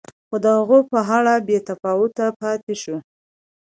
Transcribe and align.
خو 0.27 0.35
د 0.43 0.45
هغه 0.57 0.79
په 0.91 0.99
اړه 1.17 1.33
بې 1.47 1.57
تفاوت 1.67 2.15
پاتې 2.41 2.73
شو. 2.81 2.95